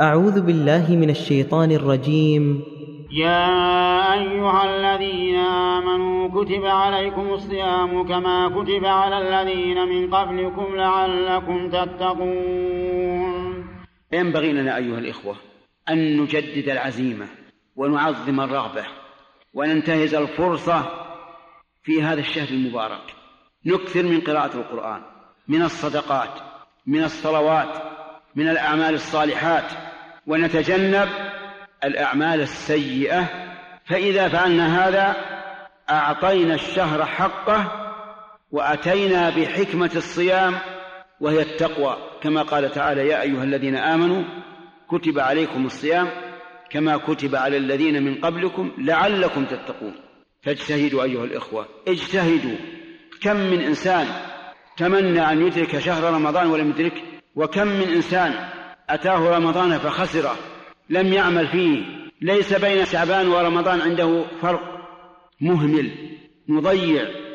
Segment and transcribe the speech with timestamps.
[0.00, 2.62] أعوذ بالله من الشيطان الرجيم.
[3.10, 13.66] يا أيها الذين آمنوا كتب عليكم الصيام كما كتب على الذين من قبلكم لعلكم تتقون.
[14.12, 15.36] ينبغي لنا أيها الإخوة
[15.88, 17.26] أن نجدد العزيمة
[17.76, 18.84] ونعظم الرغبة
[19.54, 20.84] وننتهز الفرصة
[21.82, 23.14] في هذا الشهر المبارك.
[23.66, 25.00] نكثر من قراءة القرآن
[25.48, 26.40] من الصدقات
[26.86, 27.82] من الصلوات
[28.36, 29.87] من الأعمال الصالحات.
[30.28, 31.08] ونتجنب
[31.84, 33.28] الأعمال السيئة
[33.84, 35.16] فإذا فعلنا هذا
[35.90, 37.72] أعطينا الشهر حقه
[38.50, 40.54] وأتينا بحكمة الصيام
[41.20, 41.96] وهي التقوى.
[42.22, 44.24] كما قال تعالى يا أيها الذين آمنوا
[44.90, 46.08] كتب عليكم الصيام
[46.70, 49.94] كما كتب على الذين من قبلكم لعلكم تتقون.
[50.42, 52.56] فاجتهدوا أيها الإخوة اجتهدوا.
[53.22, 54.06] كم من إنسان
[54.76, 57.02] تمنى أن يدرك شهر رمضان ولم يدركه
[57.34, 58.57] وكم من إنسان
[58.90, 60.36] أتاه رمضان فخسره
[60.90, 61.82] لم يعمل فيه.
[62.20, 64.60] ليس بين شعبان ورمضان عنده فرق
[65.40, 65.90] مهمل
[66.48, 67.27] مضيع.